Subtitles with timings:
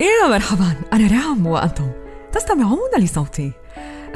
[0.00, 1.90] يا مرحبا أنا رام وأنتم
[2.32, 3.52] تستمعون لصوتي.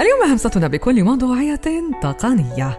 [0.01, 1.61] اليوم همستنا بكل موضوعية
[2.03, 2.79] تقنية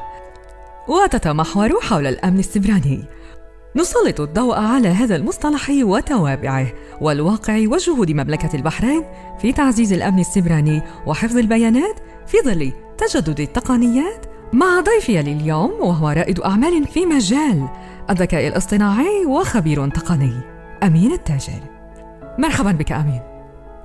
[0.87, 3.05] وتتمحور حول الأمن السبراني.
[3.75, 6.67] نسلط الضوء على هذا المصطلح وتوابعه
[7.01, 9.03] والواقع وجهود مملكة البحرين
[9.41, 14.25] في تعزيز الأمن السبراني وحفظ البيانات في ظل تجدد التقنيات.
[14.53, 17.67] مع ضيفي لليوم وهو رائد أعمال في مجال
[18.09, 20.33] الذكاء الاصطناعي وخبير تقني
[20.83, 21.74] أمين التاجر.
[22.37, 23.21] مرحبا بك أمين.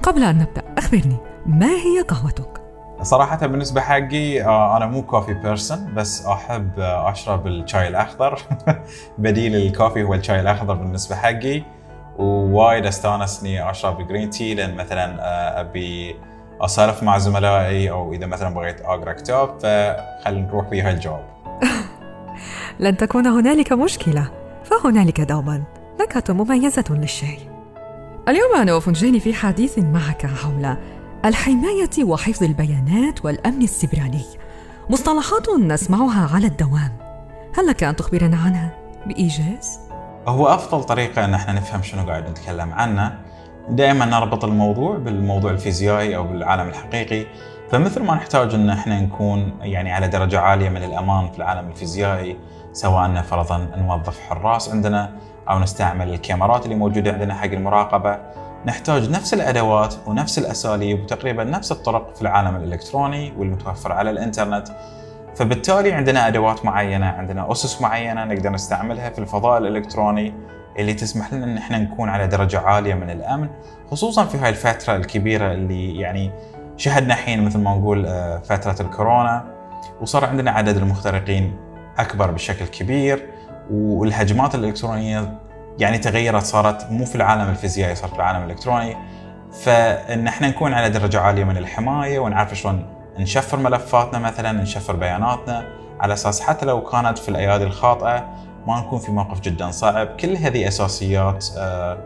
[0.03, 2.61] قبل أن نبدأ أخبرني ما هي قهوتك؟
[3.03, 8.39] صراحة بالنسبة حقي آه، أنا مو coffee person بس أحب آه، أشرب الشاي الأخضر.
[9.19, 11.63] بديل ال coffee هو الشاي الأخضر بالنسبة حقي.
[12.19, 16.17] ووايد أستانس إني أشرب green tea لأن مثلا آه، أبي
[16.61, 21.25] أسولف مع زملائي أو إذا مثلا بغيت أقرأ كتاب فخلينا نروح فيها الجواب.
[22.81, 24.31] لن تكون هنالك مشكلة
[24.65, 25.63] فهنالك دوما.
[26.01, 27.50] نكهة مميزة للشاي.
[28.29, 30.77] اليوم أنا وفنجاني في حديث معك حول
[31.25, 34.25] الحماية وحفظ البيانات والأمن السبراني.
[34.91, 36.93] مصطلحات نسمعها على الدوام.
[37.59, 38.77] هل لك أن تخبرنا عنها
[39.07, 39.81] بإيجاز؟
[40.29, 43.19] هو أفضل طريقة أن إحنا نفهم شنو قاعد نتكلم عنه.
[43.69, 47.27] دائما نربط الموضوع بالموضوع الفيزيائي أو بالعالم الحقيقي.
[47.71, 52.37] فمثل ما نحتاج أن إحنا نكون يعني على درجة عالية من الأمان في العالم الفيزيائي
[52.73, 55.13] سواء فرضا نوظف حراس عندنا
[55.49, 58.19] أو نستعمل الكاميرات اللي موجودة عندنا حق المراقبة.
[58.67, 64.69] نحتاج نفس الأدوات ونفس الأساليب وتقريبا نفس الطرق في العالم الإلكتروني والمتوفر على الإنترنت.
[65.35, 70.35] فبالتالي عندنا أدوات معينة، عندنا أسس معينة نقدر نستعملها في الفضاء الإلكتروني
[70.79, 73.49] اللي تسمح لنا إن إحنا نكون على درجة عالية من الأمن،
[73.91, 76.31] خصوصا في هاي الفترة الكبيرة اللي يعني
[76.77, 79.45] شهدنا الحين مثل ما نقول آه، فترة الكورونا
[80.01, 81.57] وصار عندنا عدد المخترقين
[81.99, 83.27] أكبر بشكل كبير.
[83.71, 85.39] والهجمات الإلكترونية
[85.79, 88.97] يعني تغيرت صارت مو في العالم الفيزيائي صارت في العالم الإلكتروني.
[89.53, 92.87] فإن إحنا نكون على درجة عالية من الحماية ونعرف شلون
[93.19, 95.65] نشفر ملفاتنا مثلا نشفر بياناتنا
[96.01, 98.29] على أساس حتى لو كانت في الأيادي الخاطئة
[98.67, 100.07] ما نكون في موقف جدا صعب.
[100.07, 101.99] كل هذه أساسيات آه،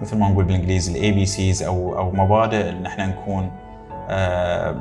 [0.00, 3.50] مثل ما نقول بالإنجليزي ال ABCs أو أو مبادئ إن إحنا نكون
[4.08, 4.76] آه،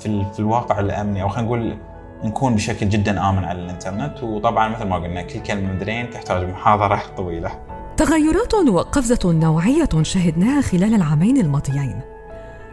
[0.00, 1.76] في في الواقع الأمني أو خلينا نقول
[2.24, 4.22] نكون بشكل جدا آمن على الإنترنت.
[4.22, 7.50] وطبعا مثل ما قلنا كل كلمة مدرين تحتاج محاضرة طويلة.
[7.96, 12.00] تغيرات وقفزة نوعية شهدناها خلال العامين الماضيين.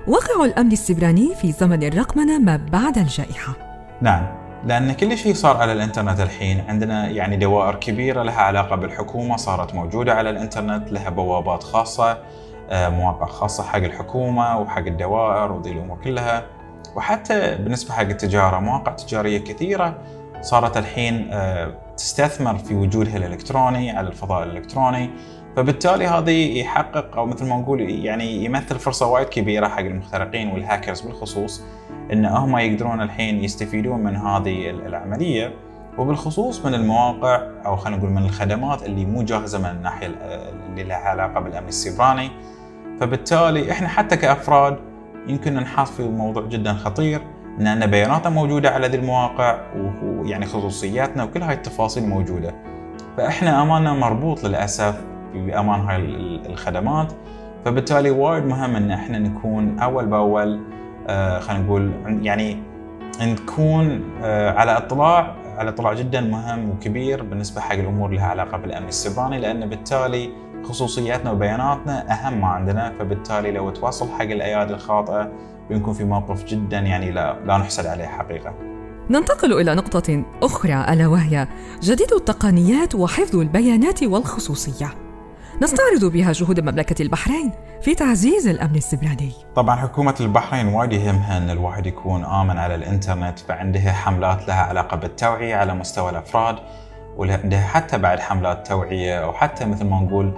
[0.08, 3.54] واقع الأمن السيبراني في زمن الرقمنة ما بعد الجائحة.
[4.02, 4.28] نعم
[4.66, 6.64] لأن كل شيء صار على الإنترنت الحين.
[6.70, 12.18] عندنا يعني دوائر كبيرة لها علاقة بالحكومة صارت موجودة على الإنترنت لها بوابات خاصة
[12.70, 16.46] آه، مواقع خاصة حق الحكومة وحق الدوائر وذي الأمور كلها.
[16.98, 19.98] وحتى بالنسبة حق التجارة مواقع تجارية كثيرة
[20.42, 25.10] صارت الحين آه، تستثمر في وجودها الإلكتروني على الفضاء الإلكتروني.
[25.56, 31.02] فبالتالي هذا يحقق أو مثل ما نقول يعني يمثل فرصة وايد كبيرة حق المخترقين والهاكرز
[31.02, 31.64] بالخصوص
[32.14, 35.54] إن هم يقدرون الحين يستفيدون من هذه العملية.
[35.98, 40.98] وبالخصوص من المواقع أو خلينا نقول من الخدمات اللي مو جاهزة من الناحية اللي لها
[40.98, 42.32] علاقة بالأمن السيبراني.
[43.00, 44.87] فبالتالي إحنا حتى كأفراد
[45.28, 47.22] يمكن نحاط في موضوع جدا خطير
[47.60, 52.56] إن بياناتنا موجودة على ذي المواقع ويعني خصوصياتنا وكل هاي التفاصيل موجودة.
[53.18, 55.02] فإحنا اماننا مربوط للأسف
[55.34, 55.98] بأمان هاي
[56.50, 57.14] الخدمات.
[57.66, 60.60] فبالتالي وايد مهم إن إحنا نكون أول بأول
[61.08, 62.58] آه خلينا نقول يعني
[63.22, 68.58] نكون آه على إطلاع على إطلاع جدا مهم وكبير بالنسبة حق الأمور اللي لها علاقة
[68.58, 70.30] بالأمن السيبراني لأن بالتالي
[70.64, 75.32] خصوصياتنا وبياناتنا أهم ما عندنا فبالتالي لو توصل حق الأيادي الخاطئة
[75.70, 78.54] بنكون في موقف جدا يعني لا لا نحسد عليه حقيقة.
[79.10, 81.48] ننتقل إلى نقطة أخرى ألا وهي
[81.82, 84.90] جديد التقنيات وحفظ البيانات والخصوصية.
[85.62, 87.52] نستعرض بها جهود مملكة البحرين
[87.82, 93.40] في تعزيز الأمن السبراني طبعا حكومة البحرين وايد يهمها أن الواحد يكون آمن على الإنترنت
[93.40, 96.56] فعندها حملات لها علاقة بالتوعية على مستوى الأفراد
[97.18, 100.34] وعندها حتى بعد حملات توعية أو حتى مثل ما نقول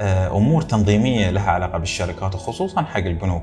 [0.00, 3.42] آه، أمور تنظيمية لها علاقة بالشركات وخصوصا حق البنوك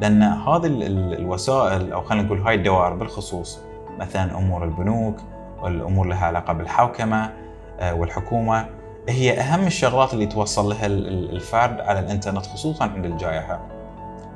[0.00, 3.60] لأن هذه الوسائل أو خلينا نقول هاي الدوائر بالخصوص
[3.98, 5.16] مثلا أمور البنوك
[5.62, 7.32] والأمور لها علاقة بالحوكمة
[7.80, 8.66] آه، والحكومة
[9.08, 13.60] هي أهم الشغلات اللي توصل لها الفرد على الإنترنت خصوصا عند الجائحة.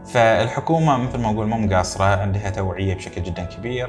[0.04, 3.88] فالحكومة مثل ما أقول مو مقاصرة عندها توعية بشكل جدا كبير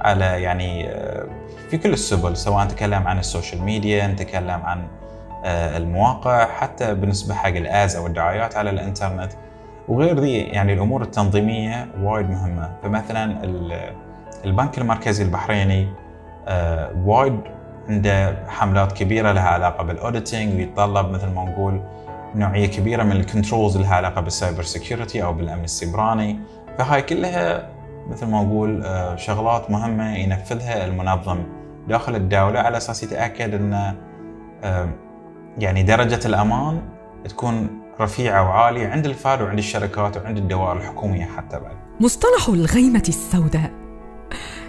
[0.00, 1.26] على يعني آه،
[1.70, 4.86] في كل السبل سواء نتكلم عن ال social media نتكلم عن
[5.44, 9.32] آه، المواقع حتى بالنسبة حق ال ads أو الدعايات على الإنترنت.
[9.88, 12.70] وغير ذي يعني الأمور التنظيمية وايد مهمة.
[12.82, 13.44] فمثلا
[14.44, 15.88] البنك المركزي البحريني
[16.48, 17.40] آه، وايد
[17.88, 21.80] عنده حملات كبيرة لها علاقة بال auditing ويتطلب مثل ما نقول
[22.34, 26.38] نوعية كبيرة من ال controls لها علاقة بال cyber security أو بالأمن السيبراني.
[26.78, 27.75] فهاي كلها
[28.10, 31.38] مثل ما نقول آه، شغلات مهمة ينفذها المنظم
[31.88, 33.94] داخل الدولة على أساس يتأكد إن
[34.64, 34.88] آه،
[35.58, 36.82] يعني درجة الأمان
[37.28, 41.76] تكون رفيعة وعالية عند الفرد وعند الشركات وعند الدوائر الحكومية حتى بعد.
[42.00, 43.70] مصطلح الغيمة السوداء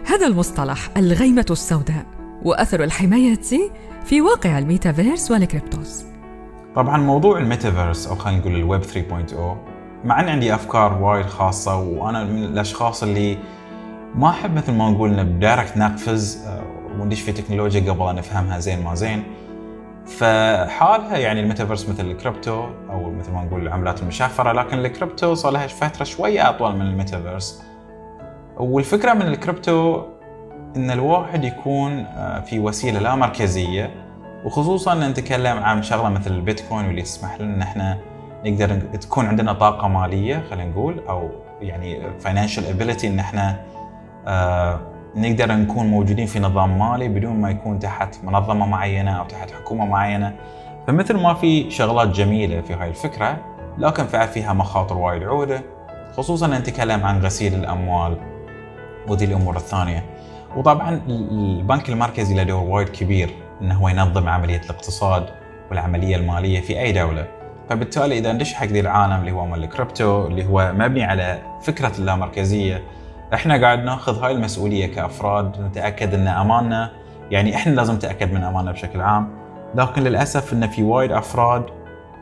[0.06, 2.06] هذا المصطلح الغيمة السوداء
[2.44, 3.40] وأثر الحماية
[4.06, 6.06] في واقع ال metaverse وال cryptos.
[6.76, 12.24] طبعا موضوع الميتافيرس أو خلينا نقول الويب 3.0 مع ان عندي أفكار وايد خاصة وأنا
[12.24, 13.38] من الأشخاص اللي
[14.16, 16.62] ما أحب مثل ما نقول ب direct نقفز آه،
[17.00, 19.24] وندش في تكنولوجيا قبل أن نفهمها زين ما زين.
[20.06, 25.68] فحالها يعني الميتافيرس مثل الكريبتو أو مثل ما نقول العملات المشفرة لكن الكريبتو صار لها
[25.68, 27.64] فترة شوية أطول من الميتافيرس.
[28.58, 30.04] والفكرة من الكريبتو
[30.76, 33.92] إن الواحد يكون آه، في وسيلة لا مركزية
[34.46, 37.98] وخصوصا نتكلم عن شغلة مثل البيتكوين واللي تسمح لنا إن إحنا
[38.46, 41.30] نقدر تكون عندنا طاقة مالية خلينا نقول أو
[41.62, 43.60] يعني financial ability إن إحنا
[44.28, 44.80] آه
[45.16, 49.86] نقدر نكون موجودين في نظام مالي بدون ما يكون تحت منظمة معينة أو تحت حكومة
[49.86, 50.36] معينة.
[50.88, 53.38] فمثل ما في شغلات جميلة في هاي الفكرة
[53.78, 55.62] لكن فيها مخاطر وايد عودة
[56.18, 58.18] خصوصا نتكلم عن غسيل الأموال
[59.08, 60.04] وذي الأمور الثانية.
[60.56, 63.30] وطبعا البنك المركزي له دور وايد كبير
[63.62, 65.26] إنه هو ينظم عملية الاقتصاد
[65.70, 67.37] والعملية المالية في أي دولة.
[67.70, 71.92] فبالتالي إذا ندش حق ذي العالم اللي هو مال الكريبتو اللي هو مبني على فكرة
[72.00, 72.84] اللامركزية.
[73.34, 76.92] إحنا قاعد ناخذ هاي المسؤولية كأفراد نتأكد إن أماننا
[77.32, 79.30] يعني إحنا لازم نتأكد من أماننا بشكل عام.
[79.76, 81.64] لكن للأسف إن في وايد أفراد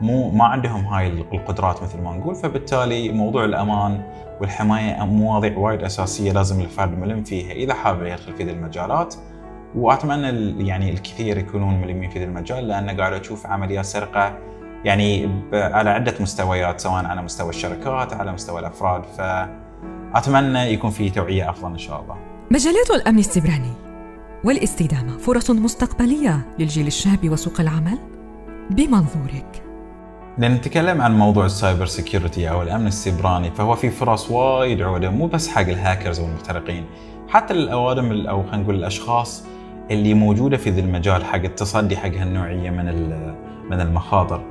[0.00, 2.34] مو ما عندهم هاي القدرات مثل ما نقول.
[2.34, 4.02] فبالتالي موضوع الأمان
[4.40, 9.14] والحماية مواضيع وايد أساسية لازم الفرد ملم فيها إذا حابب يدخل في ذي المجالات.
[9.74, 14.38] وأتمنى يعني الكثير يكونون ملمين في ذي المجال لأن قاعد أشوف عمليات سرقة
[14.86, 21.50] يعني على عدة مستويات سواء على مستوى الشركات على مستوى الأفراد فأتمنى يكون في توعية
[21.50, 22.16] أفضل إن شاء الله.
[22.50, 23.72] مجالات الأمن السيبراني
[24.44, 27.98] والاستدامة فرص مستقبلية للجيل الشاب وسوق العمل
[28.70, 29.62] بمنظورك.
[30.38, 35.26] نتكلم عن موضوع ال cyber security أو الأمن السيبراني فهو في فرص وايد عودة مو
[35.26, 36.84] بس حق الهاكرز والمخترقين
[37.28, 39.46] حتى الاوادم أو خلينا نقول الأشخاص
[39.90, 42.86] اللي موجودة في ذا المجال حق التصدي حق هالنوعية من
[43.70, 44.42] من المخاطر.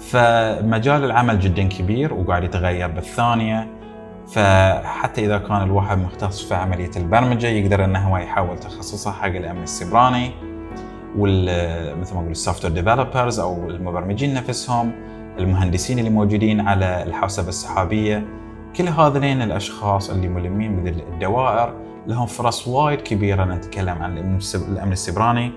[0.00, 3.68] فمجال العمل جدا كبير وقاعد يتغير بالثانية.
[4.32, 9.62] فحتى إذا كان الواحد مختص في عملية البرمجة يقدر إنه هو يحول تخصصه حق الأمن
[9.62, 10.30] السيبراني
[12.00, 14.92] مثل ما أقول ال software developers أو المبرمجين نفسهم
[15.38, 18.24] المهندسين اللي موجودين على الحوسبة السحابية.
[18.76, 21.74] كل هذين الأشخاص اللي ملمين بذي الدوائر
[22.06, 24.18] لهم فرص وايد كبيرة نتكلم عن
[24.68, 25.52] الأمن السيبراني.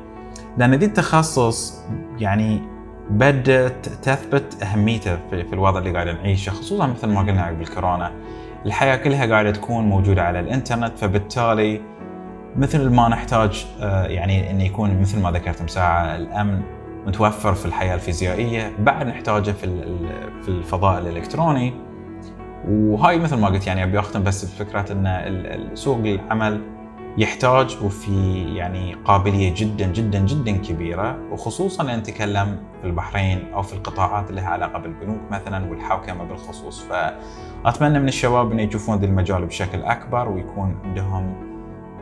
[0.58, 1.82] لأن ذي التخصص
[2.20, 2.62] يعني
[3.10, 8.12] بدأت تثبت أهميته في الوضع اللي قاعد نعيشه خصوصا مثل ما قلنا عقب الكورونا
[8.66, 11.82] الحياة كلها قاعدة تكون موجودة على الإنترنت فبالتالي
[12.56, 16.62] مثل ما نحتاج آه، يعني أن يكون مثل ما ذكرت مساعة الأمن
[17.08, 19.68] متوفر في الحياة الفيزيائية بعد نحتاجه في
[20.42, 21.74] في الفضاء الإلكتروني.
[22.68, 26.62] وهاي مثل ما قلت يعني أبي أختم بس بفكرة أن سوق العمل
[27.18, 34.30] يحتاج وفي يعني قابلية جدا جدا جدا كبيرة وخصوصا نتكلم في البحرين أو في القطاعات
[34.30, 36.84] اللي لها علاقة بالبنوك مثلا والحوكمة بالخصوص.
[36.84, 41.34] فأتمنى من الشباب أن يشوفون ذا المجال بشكل أكبر ويكون عندهم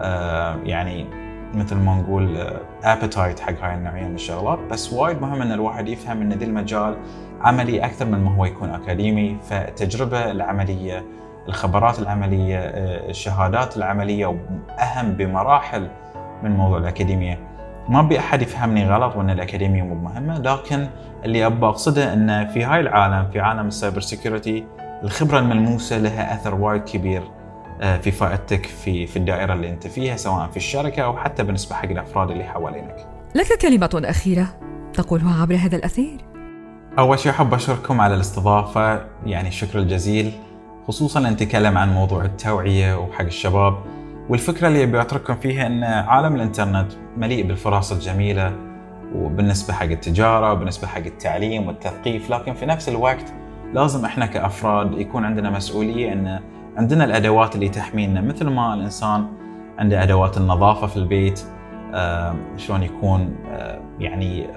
[0.01, 1.05] آه يعني
[1.53, 2.37] مثل ما نقول
[2.83, 4.59] appetite حق هاي النوعية من الشغلات.
[4.59, 6.97] بس وايد مهم أن الواحد يفهم أن ذا المجال
[7.41, 11.05] عملي أكثر من ما هو يكون أكاديمي فالتجربه العملية
[11.47, 15.87] الخبرات العملية آه، الشهادات العملية وأهم بمراحل
[16.43, 17.39] من موضوع الأكاديمية
[17.89, 20.87] ما أبي أحد يفهمني غلط وأن الأكاديمية مو مهمة لكن
[21.25, 24.65] اللي ابى أقصده أن في هاي العالم في عالم ال cyber security
[25.03, 27.23] الخبرة الملموسة لها أثر وايد كبير
[27.81, 31.75] آه، في فائدتك في في الدائرة اللي أنت فيها سواء في الشركة أو حتى بالنسبة
[31.75, 33.07] حق الأفراد اللي حوالينك.
[33.35, 34.47] لك كلمة أخيرة
[34.93, 36.17] تقولها عبر هذا الأثير.
[36.99, 40.31] أول شيء أحب أشكركم على الاستضافة يعني الشكر الجزيل
[40.87, 43.77] خصوصا نتكلم عن موضوع التوعية وحق الشباب.
[44.29, 48.53] والفكرة اللي أبي أترككم فيها أن عالم الإنترنت مليء بالفرص الجميلة
[49.15, 52.29] وبالنسبة حق التجارة وبالنسبة حق التعليم والتثقيف.
[52.29, 53.33] لكن في نفس الوقت
[53.73, 56.39] لازم إحنا كأفراد يكون عندنا مسؤولية أن
[56.77, 58.21] عندنا الأدوات اللي تحمينا.
[58.21, 59.27] مثل ما الإنسان
[59.77, 61.41] عنده أدوات النظافة في البيت
[61.93, 64.47] آه شلون يكون آه يعني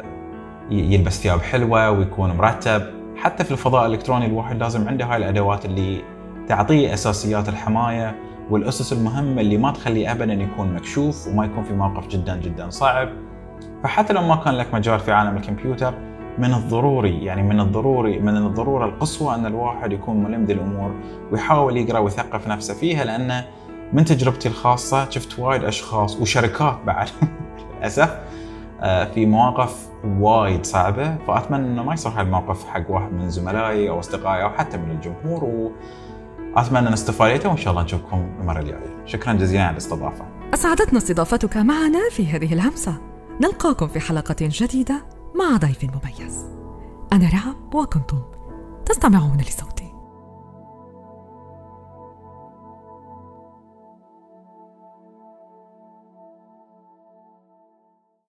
[0.71, 2.83] يلبس ثياب حلوة ويكون مرتب.
[3.17, 6.01] حتى في الفضاء الإلكتروني الواحد لازم عنده هاي الأدوات اللي
[6.49, 8.17] تعطيه أساسيات الحماية
[8.51, 13.09] والأسس المهمة اللي ما تخليه ابدا يكون مكشوف وما يكون في موقف جدا جدا صعب.
[13.83, 15.95] فحتى لو ما كان لك مجال في عالم الكمبيوتر
[16.39, 20.95] من الضروري يعني من الضروري من الضرورة القصوى أن الواحد يكون ملم بالأمور
[21.33, 23.45] ويحاول يقرأ ويثقف نفسه فيها لأنه
[23.93, 27.09] من تجربتي الخاصة شفت وايد أشخاص وشركات بعد
[27.79, 28.19] للأسف
[28.83, 29.89] آه، في مواقف
[30.21, 31.17] وايد صعبة.
[31.17, 35.45] فأتمنى إنه ما يصير هالموقف حق واحد من زملائي أو أصدقائي أو حتى من الجمهور
[36.57, 39.05] واتمنى أن استفاديتوا وإن شاء الله نشوفكم المرة الجاية.
[39.07, 40.25] شكرا جزيلا على الاستضافة.
[40.55, 43.01] أسعدتنا استضافتك معنا في هذه الهمسة.
[43.43, 46.47] نلقاكم في حلقة جديدة مع ضيف مميز.
[47.13, 48.23] أنا رعب وكنتم
[48.87, 49.78] تستمعون لصوتي